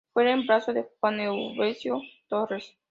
[0.13, 2.63] Fue el reemplazo de Juan Eusebio Torrent.